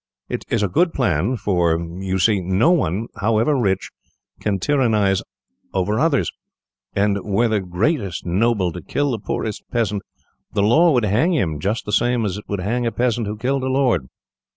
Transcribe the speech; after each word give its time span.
It 0.29 0.45
is 0.49 0.63
a 0.63 0.67
good 0.67 0.93
plan, 0.93 1.37
for 1.37 1.77
you 1.79 2.17
see 2.17 2.41
no 2.41 2.71
one, 2.71 3.05
however 3.17 3.55
rich, 3.55 3.91
can 4.39 4.57
tyrannise 4.57 5.21
over 5.75 5.99
others; 5.99 6.31
and 6.95 7.19
were 7.23 7.47
the 7.47 7.59
greatest 7.59 8.25
noble 8.25 8.71
to 8.71 8.81
kill 8.81 9.11
the 9.11 9.19
poorest 9.19 9.61
peasant, 9.71 10.01
the 10.53 10.63
law 10.63 10.91
would 10.91 11.05
hang 11.05 11.35
him, 11.35 11.59
just 11.59 11.85
the 11.85 11.91
same 11.91 12.25
as 12.25 12.37
it 12.39 12.45
would 12.47 12.61
hang 12.61 12.87
a 12.87 12.91
peasant 12.91 13.27
who 13.27 13.37
killed 13.37 13.61
a 13.61 13.67
lord. 13.67 14.07